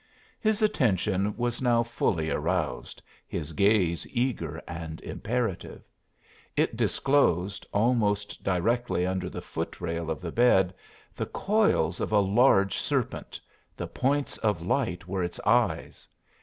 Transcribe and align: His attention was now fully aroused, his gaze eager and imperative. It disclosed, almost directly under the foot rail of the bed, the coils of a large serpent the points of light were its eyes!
His 0.39 0.63
attention 0.63 1.37
was 1.37 1.61
now 1.61 1.83
fully 1.83 2.31
aroused, 2.31 3.03
his 3.27 3.53
gaze 3.53 4.07
eager 4.09 4.59
and 4.67 4.99
imperative. 5.01 5.83
It 6.55 6.75
disclosed, 6.75 7.67
almost 7.71 8.43
directly 8.43 9.05
under 9.05 9.29
the 9.29 9.43
foot 9.43 9.79
rail 9.79 10.09
of 10.09 10.19
the 10.19 10.31
bed, 10.31 10.73
the 11.15 11.27
coils 11.27 11.99
of 11.99 12.11
a 12.11 12.19
large 12.19 12.79
serpent 12.79 13.39
the 13.77 13.85
points 13.85 14.39
of 14.39 14.63
light 14.65 15.07
were 15.07 15.21
its 15.21 15.39
eyes! 15.41 16.07